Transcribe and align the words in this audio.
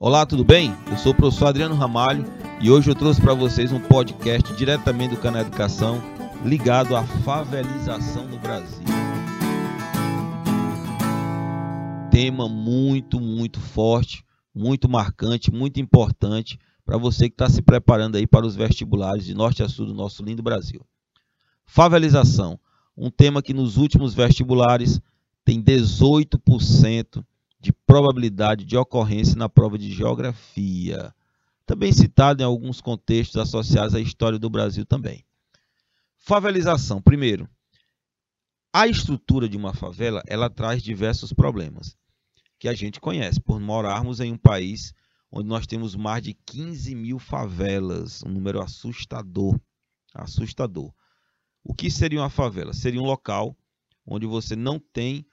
Olá, 0.00 0.24
tudo 0.24 0.44
bem? 0.44 0.72
Eu 0.88 0.96
sou 0.96 1.10
o 1.10 1.14
professor 1.14 1.46
Adriano 1.46 1.74
Ramalho 1.74 2.24
e 2.60 2.70
hoje 2.70 2.88
eu 2.88 2.94
trouxe 2.94 3.20
para 3.20 3.34
vocês 3.34 3.72
um 3.72 3.80
podcast 3.80 4.54
diretamente 4.54 5.16
do 5.16 5.20
canal 5.20 5.42
Educação 5.42 6.00
ligado 6.44 6.94
à 6.94 7.02
favelização 7.02 8.28
no 8.28 8.38
Brasil. 8.38 8.84
Tema 12.12 12.48
muito, 12.48 13.18
muito 13.18 13.58
forte, 13.58 14.24
muito 14.54 14.88
marcante, 14.88 15.50
muito 15.50 15.80
importante 15.80 16.60
para 16.84 16.96
você 16.96 17.28
que 17.28 17.34
está 17.34 17.50
se 17.50 17.60
preparando 17.60 18.14
aí 18.14 18.26
para 18.26 18.46
os 18.46 18.54
vestibulares 18.54 19.24
de 19.24 19.34
norte 19.34 19.64
a 19.64 19.68
sul 19.68 19.84
do 19.84 19.94
nosso 19.94 20.22
lindo 20.22 20.44
Brasil. 20.44 20.80
Favelização, 21.66 22.56
um 22.96 23.10
tema 23.10 23.42
que 23.42 23.52
nos 23.52 23.76
últimos 23.76 24.14
vestibulares 24.14 25.00
tem 25.44 25.60
18% 25.60 27.24
de 27.60 27.72
probabilidade 27.72 28.64
de 28.64 28.76
ocorrência 28.76 29.36
na 29.36 29.48
prova 29.48 29.76
de 29.76 29.90
geografia, 29.92 31.14
também 31.66 31.92
citado 31.92 32.42
em 32.42 32.46
alguns 32.46 32.80
contextos 32.80 33.36
associados 33.36 33.94
à 33.94 34.00
história 34.00 34.38
do 34.38 34.48
Brasil 34.48 34.86
também. 34.86 35.24
Favelização, 36.16 37.00
primeiro, 37.00 37.48
a 38.72 38.86
estrutura 38.86 39.48
de 39.48 39.56
uma 39.56 39.74
favela 39.74 40.22
ela 40.26 40.48
traz 40.50 40.82
diversos 40.82 41.32
problemas 41.32 41.96
que 42.58 42.68
a 42.68 42.74
gente 42.74 43.00
conhece 43.00 43.40
por 43.40 43.60
morarmos 43.60 44.20
em 44.20 44.32
um 44.32 44.38
país 44.38 44.92
onde 45.30 45.48
nós 45.48 45.66
temos 45.66 45.94
mais 45.94 46.22
de 46.22 46.34
15 46.34 46.94
mil 46.94 47.18
favelas, 47.18 48.22
um 48.24 48.30
número 48.30 48.62
assustador, 48.62 49.58
assustador. 50.14 50.92
O 51.62 51.74
que 51.74 51.90
seria 51.90 52.20
uma 52.20 52.30
favela? 52.30 52.72
Seria 52.72 53.00
um 53.00 53.04
local 53.04 53.56
onde 54.06 54.26
você 54.26 54.56
não 54.56 54.78
tem 54.78 55.26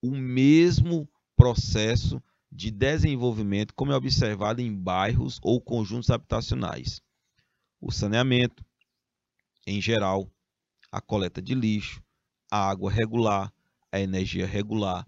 o 0.00 0.10
mesmo 0.10 1.08
processo 1.42 2.22
de 2.52 2.70
desenvolvimento 2.70 3.74
como 3.74 3.90
é 3.90 3.96
observado 3.96 4.60
em 4.60 4.72
bairros 4.72 5.40
ou 5.42 5.60
conjuntos 5.60 6.08
habitacionais. 6.08 7.02
O 7.80 7.90
saneamento, 7.90 8.64
em 9.66 9.80
geral, 9.80 10.30
a 10.92 11.00
coleta 11.00 11.42
de 11.42 11.52
lixo, 11.52 12.00
a 12.48 12.70
água 12.70 12.92
regular, 12.92 13.52
a 13.90 13.98
energia 13.98 14.46
regular, 14.46 15.04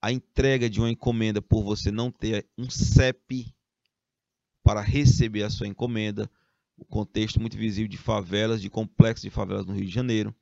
a 0.00 0.10
entrega 0.10 0.70
de 0.70 0.80
uma 0.80 0.90
encomenda 0.90 1.42
por 1.42 1.62
você 1.62 1.90
não 1.90 2.10
ter 2.10 2.48
um 2.56 2.70
CEP 2.70 3.54
para 4.62 4.80
receber 4.80 5.42
a 5.42 5.50
sua 5.50 5.66
encomenda, 5.66 6.30
o 6.74 6.86
contexto 6.86 7.38
muito 7.38 7.58
visível 7.58 7.90
de 7.90 7.98
favelas, 7.98 8.62
de 8.62 8.70
complexos 8.70 9.24
de 9.24 9.30
favelas 9.30 9.66
no 9.66 9.74
Rio 9.74 9.84
de 9.84 9.92
Janeiro, 9.92 10.34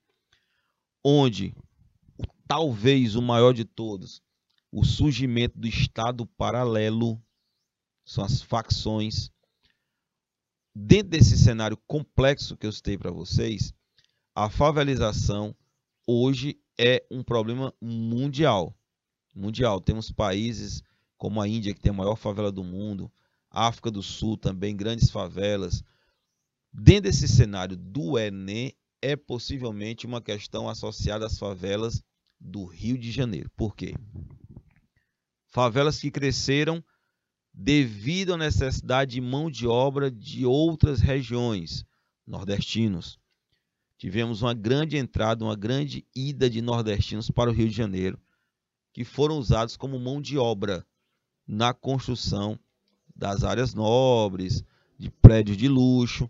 onde 1.02 1.52
talvez 2.46 3.16
o 3.16 3.22
maior 3.22 3.52
de 3.52 3.64
todos, 3.64 4.22
o 4.76 4.84
surgimento 4.84 5.56
do 5.56 5.68
Estado 5.68 6.26
paralelo, 6.26 7.22
são 8.04 8.24
as 8.24 8.42
facções. 8.42 9.30
Dentro 10.74 11.10
desse 11.10 11.38
cenário 11.38 11.76
complexo 11.86 12.56
que 12.56 12.66
eu 12.66 12.72
citei 12.72 12.98
para 12.98 13.12
vocês, 13.12 13.72
a 14.34 14.50
favelização 14.50 15.54
hoje 16.04 16.58
é 16.76 17.06
um 17.08 17.22
problema 17.22 17.72
mundial. 17.80 18.76
Mundial. 19.32 19.80
Temos 19.80 20.10
países 20.10 20.82
como 21.16 21.40
a 21.40 21.46
Índia, 21.46 21.72
que 21.72 21.80
tem 21.80 21.90
a 21.90 21.94
maior 21.94 22.16
favela 22.16 22.50
do 22.50 22.64
mundo, 22.64 23.10
África 23.48 23.92
do 23.92 24.02
Sul 24.02 24.36
também, 24.36 24.76
grandes 24.76 25.08
favelas. 25.08 25.84
Dentro 26.72 27.02
desse 27.02 27.28
cenário 27.28 27.76
do 27.76 28.18
Enem, 28.18 28.74
é 29.00 29.14
possivelmente 29.14 30.04
uma 30.04 30.20
questão 30.20 30.68
associada 30.68 31.26
às 31.26 31.38
favelas 31.38 32.02
do 32.40 32.64
Rio 32.64 32.98
de 32.98 33.12
Janeiro. 33.12 33.48
Por 33.54 33.76
quê? 33.76 33.94
Favelas 35.54 36.00
que 36.00 36.10
cresceram 36.10 36.82
devido 37.54 38.34
à 38.34 38.36
necessidade 38.36 39.12
de 39.12 39.20
mão 39.20 39.48
de 39.48 39.68
obra 39.68 40.10
de 40.10 40.44
outras 40.44 41.00
regiões, 41.00 41.86
nordestinos. 42.26 43.20
Tivemos 43.96 44.42
uma 44.42 44.52
grande 44.52 44.96
entrada, 44.96 45.44
uma 45.44 45.54
grande 45.54 46.04
ida 46.12 46.50
de 46.50 46.60
nordestinos 46.60 47.30
para 47.30 47.50
o 47.50 47.52
Rio 47.52 47.68
de 47.68 47.76
Janeiro, 47.76 48.20
que 48.92 49.04
foram 49.04 49.38
usados 49.38 49.76
como 49.76 49.96
mão 49.96 50.20
de 50.20 50.36
obra 50.36 50.84
na 51.46 51.72
construção 51.72 52.58
das 53.14 53.44
áreas 53.44 53.74
nobres, 53.74 54.64
de 54.98 55.08
prédios 55.08 55.56
de 55.56 55.68
luxo, 55.68 56.28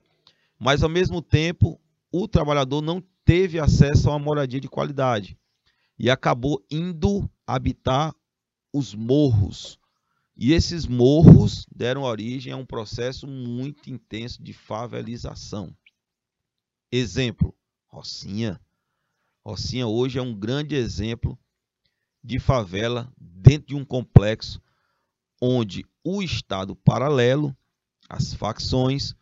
mas 0.58 0.82
ao 0.82 0.90
mesmo 0.90 1.22
tempo 1.22 1.80
o 2.12 2.28
trabalhador 2.28 2.82
não 2.82 3.02
teve 3.24 3.58
acesso 3.58 4.10
a 4.10 4.12
uma 4.12 4.18
moradia 4.18 4.60
de 4.60 4.68
qualidade 4.68 5.38
e 5.98 6.10
acabou 6.10 6.62
indo 6.70 7.26
habitar 7.46 8.14
os 8.74 8.92
morros. 8.92 9.78
E 10.36 10.52
esses 10.52 10.84
morros 10.84 11.64
deram 11.72 12.02
origem 12.02 12.52
a 12.52 12.56
um 12.56 12.66
processo 12.66 13.24
muito 13.24 13.88
intenso 13.88 14.42
de 14.42 14.52
favelização. 14.52 15.72
Exemplo, 16.90 17.54
Rocinha. 17.86 18.60
Rocinha 19.46 19.86
hoje 19.86 20.18
é 20.18 20.22
um 20.22 20.34
grande 20.34 20.74
exemplo 20.74 21.38
de 22.22 22.40
favela 22.40 23.12
dentro 23.16 23.68
de 23.68 23.74
um 23.76 23.84
complexo 23.84 24.60
onde 25.40 25.86
o 26.02 26.20
Estado 26.20 26.74
paralelo, 26.74 27.56
as 28.08 28.34
facções, 28.34 29.14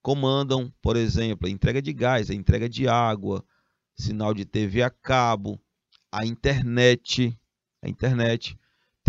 comandam, 0.00 0.72
por 0.80 0.96
exemplo, 0.96 1.48
a 1.48 1.50
entrega 1.50 1.82
de 1.82 1.92
gás, 1.92 2.30
a 2.30 2.34
entrega 2.34 2.68
de 2.68 2.86
água, 2.86 3.44
sinal 3.96 4.32
de 4.32 4.44
TV 4.44 4.82
a 4.82 4.90
cabo, 4.90 5.60
a 6.12 6.24
internet, 6.24 7.36
a 7.82 7.88
internet. 7.88 8.59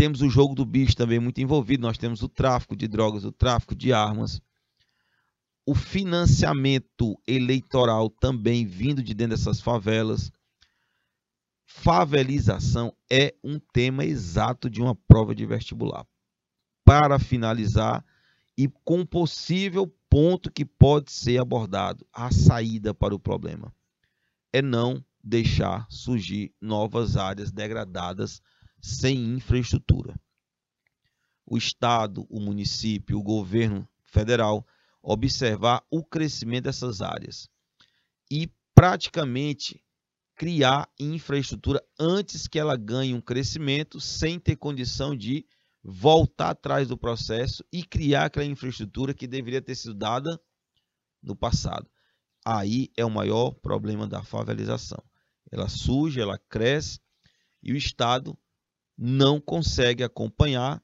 Temos 0.01 0.23
o 0.23 0.29
jogo 0.31 0.55
do 0.55 0.65
bicho 0.65 0.95
também 0.95 1.19
muito 1.19 1.41
envolvido, 1.41 1.83
nós 1.83 1.95
temos 1.95 2.23
o 2.23 2.27
tráfico 2.27 2.75
de 2.75 2.87
drogas, 2.87 3.23
o 3.23 3.31
tráfico 3.31 3.75
de 3.75 3.93
armas. 3.93 4.41
O 5.63 5.75
financiamento 5.75 7.15
eleitoral 7.27 8.09
também 8.09 8.65
vindo 8.65 9.03
de 9.03 9.13
dentro 9.13 9.37
dessas 9.37 9.61
favelas. 9.61 10.31
Favelização 11.67 12.91
é 13.11 13.35
um 13.43 13.59
tema 13.59 14.03
exato 14.03 14.71
de 14.71 14.81
uma 14.81 14.95
prova 14.95 15.35
de 15.35 15.45
vestibular. 15.45 16.03
Para 16.83 17.19
finalizar, 17.19 18.03
e 18.57 18.67
com 18.83 19.05
possível 19.05 19.85
ponto 20.09 20.51
que 20.51 20.65
pode 20.65 21.11
ser 21.11 21.39
abordado, 21.39 22.07
a 22.11 22.31
saída 22.31 22.91
para 22.91 23.13
o 23.13 23.19
problema 23.19 23.71
é 24.51 24.63
não 24.63 25.05
deixar 25.23 25.85
surgir 25.91 26.51
novas 26.59 27.17
áreas 27.17 27.51
degradadas 27.51 28.41
sem 28.81 29.35
infraestrutura. 29.35 30.19
O 31.45 31.57
Estado, 31.57 32.25
o 32.29 32.39
município, 32.39 33.17
o 33.17 33.23
governo 33.23 33.87
federal 34.05 34.65
observar 35.01 35.83
o 35.89 36.03
crescimento 36.03 36.65
dessas 36.65 37.01
áreas 37.01 37.49
e 38.29 38.49
praticamente 38.73 39.83
criar 40.35 40.89
infraestrutura 40.99 41.83
antes 41.99 42.47
que 42.47 42.59
ela 42.59 42.75
ganhe 42.75 43.13
um 43.13 43.21
crescimento 43.21 43.99
sem 43.99 44.39
ter 44.39 44.55
condição 44.55 45.15
de 45.15 45.45
voltar 45.83 46.51
atrás 46.51 46.87
do 46.87 46.97
processo 46.97 47.63
e 47.71 47.83
criar 47.83 48.25
aquela 48.25 48.45
infraestrutura 48.45 49.13
que 49.13 49.27
deveria 49.27 49.61
ter 49.61 49.75
sido 49.75 49.93
dada 49.93 50.39
no 51.21 51.35
passado. 51.35 51.89
Aí 52.45 52.89
é 52.97 53.05
o 53.05 53.09
maior 53.09 53.51
problema 53.51 54.07
da 54.07 54.23
favelização 54.23 55.03
ela 55.51 55.67
surge, 55.67 56.19
ela 56.19 56.37
cresce 56.37 56.99
e 57.61 57.73
o 57.73 57.75
Estado 57.75 58.37
não 59.03 59.41
consegue 59.41 60.03
acompanhar 60.03 60.79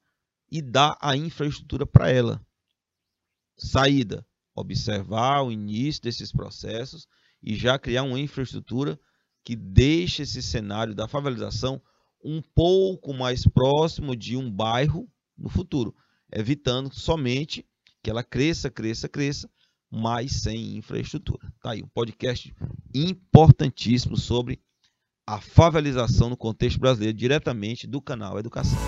e 0.52 0.60
dar 0.60 0.98
a 1.00 1.16
infraestrutura 1.16 1.86
para 1.86 2.10
ela. 2.10 2.44
Saída: 3.56 4.26
observar 4.56 5.44
o 5.44 5.52
início 5.52 6.02
desses 6.02 6.32
processos 6.32 7.08
e 7.44 7.56
já 7.56 7.78
criar 7.78 8.02
uma 8.02 8.20
infraestrutura 8.20 9.00
que 9.44 9.56
deixe 9.56 10.24
esse 10.24 10.42
cenário 10.42 10.96
da 10.96 11.08
favelização 11.08 11.80
um 12.24 12.42
pouco 12.42 13.14
mais 13.14 13.46
próximo 13.46 14.16
de 14.16 14.36
um 14.36 14.52
bairro 14.52 15.08
no 15.38 15.48
futuro, 15.48 15.96
evitando 16.34 16.92
somente 16.92 17.64
que 18.02 18.10
ela 18.10 18.24
cresça, 18.24 18.72
cresça, 18.72 19.08
cresça 19.08 19.48
mas 19.92 20.32
sem 20.32 20.76
infraestrutura. 20.76 21.54
Tá 21.62 21.72
aí 21.72 21.84
um 21.84 21.88
podcast 21.88 22.54
importantíssimo 22.94 24.18
sobre 24.18 24.60
a 25.30 25.42
favelização 25.42 26.30
no 26.30 26.38
contexto 26.38 26.80
brasileiro, 26.80 27.18
diretamente 27.18 27.86
do 27.86 28.02
canal 28.02 28.40
Educação. 28.40 28.80